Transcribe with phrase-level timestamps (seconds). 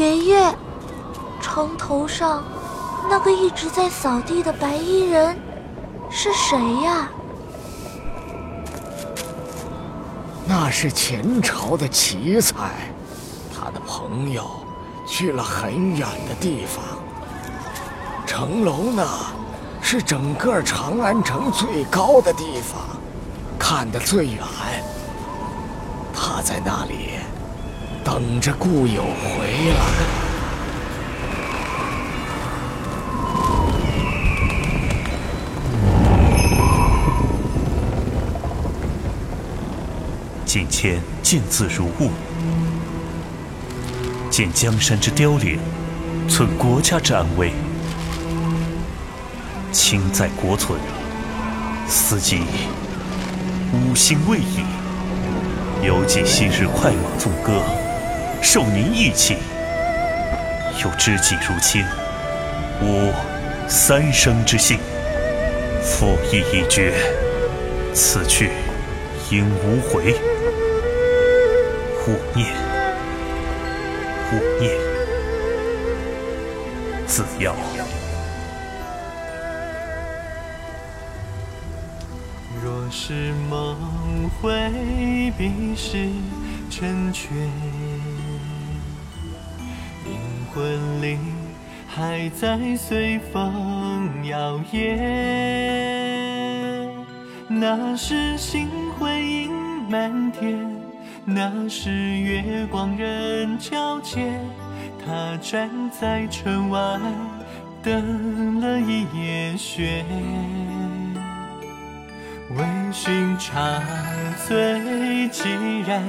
[0.00, 0.54] 爷爷，
[1.42, 2.42] 城头上
[3.10, 5.38] 那个一直在扫地的白衣人
[6.08, 7.06] 是谁呀？
[10.46, 12.70] 那是前朝的奇才，
[13.54, 14.50] 他的朋友
[15.06, 16.82] 去了很远的地方。
[18.26, 19.06] 城楼呢，
[19.82, 22.80] 是整个长安城最高的地方，
[23.58, 24.38] 看得最远。
[26.14, 27.18] 他在那里
[28.02, 29.80] 等着故友回来。
[40.44, 42.10] 近前见字如晤，
[44.30, 45.60] 见江山之凋零，
[46.28, 47.52] 存国家之安危。
[49.70, 50.80] 亲在国存，
[51.86, 52.42] 思及
[53.72, 54.64] 吾心未已。
[55.82, 57.62] 犹记昔日快马纵歌，
[58.42, 59.36] 受您义气。
[60.82, 61.84] 又知己如亲，
[62.80, 63.12] 吾
[63.68, 64.78] 三生之幸。
[65.82, 66.94] 父义已决，
[67.94, 68.50] 此去
[69.30, 70.14] 应无回。
[72.06, 72.54] 勿念，
[74.32, 74.72] 勿念，
[77.06, 77.54] 自要。
[82.62, 86.08] 若是梦回，必是
[86.70, 87.30] 成全。
[90.52, 91.16] 魂里
[91.86, 94.98] 还在随风摇曳，
[97.48, 99.52] 那是星辉映
[99.88, 100.58] 满天。
[101.24, 104.32] 那是月光人皎洁，
[105.04, 106.98] 他站在城外
[107.82, 110.04] 等了一夜雪。
[112.50, 113.80] 微醺茶
[114.48, 114.56] 醉，
[115.28, 116.02] 寂然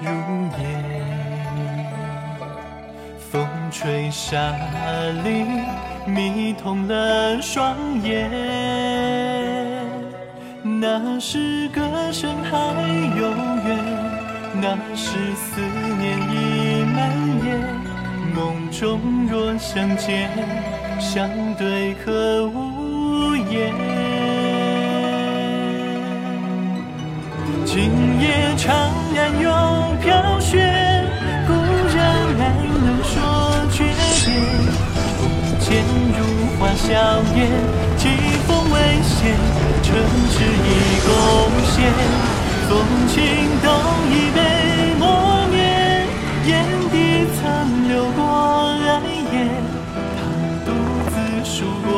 [0.00, 0.08] 如
[3.70, 4.54] 吹沙
[5.24, 5.46] 砾，
[6.06, 8.30] 迷痛了双眼。
[10.62, 11.80] 那是歌
[12.12, 12.56] 声还
[13.16, 13.30] 有
[13.66, 13.78] 远。
[14.58, 15.60] 那时思
[15.98, 16.96] 念已蔓
[17.44, 17.46] 延，
[18.34, 20.30] 梦中若相见，
[20.98, 23.74] 相对可无言。
[27.66, 28.74] 今夜长
[29.14, 29.50] 安又
[30.02, 30.56] 飘雪，
[36.86, 36.92] 硝
[37.34, 37.50] 烟，
[37.96, 38.06] 疾
[38.46, 39.34] 风未歇，
[39.82, 39.90] 城
[40.30, 41.10] 池已贡
[41.66, 41.74] 献。
[42.68, 42.70] 风
[43.08, 43.14] 情
[43.60, 43.66] 都
[44.08, 44.38] 已被
[44.96, 45.04] 磨
[45.50, 45.56] 灭，
[46.46, 46.54] 眼
[46.92, 46.94] 底
[47.34, 47.42] 曾
[47.88, 48.20] 流过
[48.86, 49.00] 爱
[49.32, 49.34] 恋，
[50.14, 50.20] 他
[50.64, 50.70] 独
[51.10, 51.14] 自
[51.44, 51.90] 数过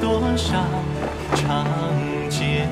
[0.00, 0.04] 多
[0.36, 0.46] 少
[1.36, 1.64] 长
[2.28, 2.66] 街。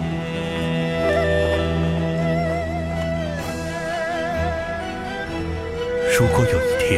[6.19, 6.91] 如果有一天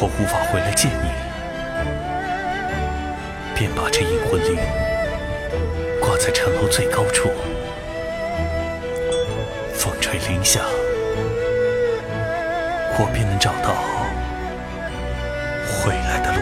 [0.00, 1.27] 我无法回来见你，
[3.58, 4.56] 便把这引魂铃
[6.00, 7.28] 挂在城楼最高处。
[9.74, 10.62] 风吹铃响，
[12.96, 13.74] 我便能找到
[15.66, 16.38] 回来的路。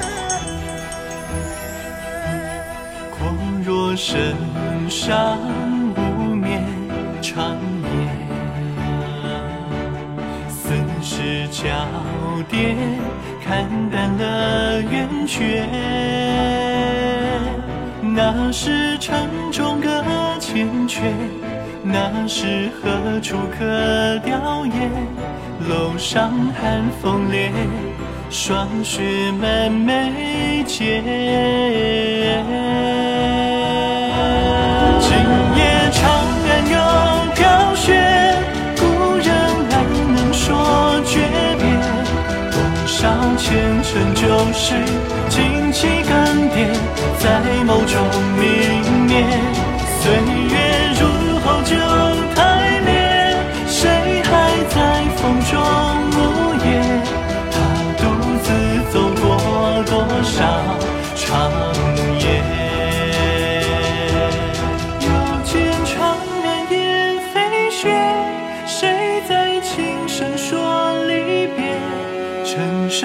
[3.65, 4.37] 若身
[4.91, 5.39] 上
[5.97, 6.63] 无眠
[7.23, 7.59] 长
[11.57, 11.65] 笑
[12.51, 12.77] 点，
[13.43, 15.67] 看淡了圆缺。
[18.03, 20.05] 那是城中阁
[20.39, 21.01] 千阙。
[21.83, 24.91] 那是何处可吊唁？
[25.67, 26.31] 楼上
[26.61, 27.51] 寒风烈，
[28.29, 31.03] 霜雪满眉间。
[43.37, 44.75] 前尘旧事，
[45.29, 46.15] 惊起更
[46.51, 46.67] 迭，
[47.19, 47.95] 在眸中
[48.39, 49.13] 明灭。
[50.01, 50.15] 岁
[50.49, 50.55] 月
[50.99, 51.27] 如。
[51.47, 51.77] 好酒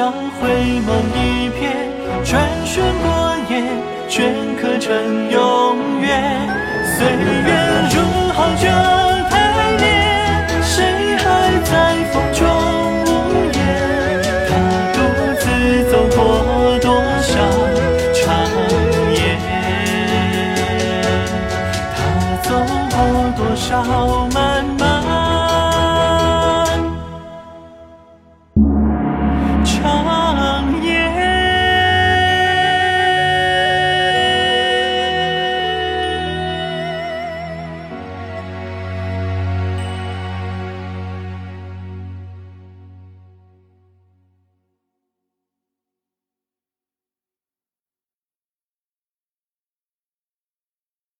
[0.02, 0.50] 上回
[0.82, 1.18] 眸一
[1.52, 1.62] 瞥，
[2.26, 3.06] 转瞬过
[3.52, 3.54] 眼，
[4.10, 4.90] 镌刻成
[5.30, 6.10] 永远。
[6.98, 7.50] 岁月
[7.94, 7.96] 如。
[8.34, 8.66] 好酒
[9.30, 9.34] 太
[9.78, 9.86] 烈，
[10.64, 10.76] 谁
[11.18, 11.24] 还
[11.70, 11.74] 在
[12.12, 12.40] 风中
[13.06, 13.08] 无
[13.54, 13.60] 言？
[14.50, 14.50] 他
[14.96, 14.98] 独
[15.38, 15.44] 自
[15.92, 16.20] 走过
[16.80, 16.88] 多
[17.22, 17.30] 少
[18.16, 18.26] 长
[19.14, 19.38] 夜？
[21.96, 21.98] 他
[22.42, 22.50] 走
[22.90, 22.98] 过
[23.38, 23.70] 多少
[24.34, 24.41] 漫。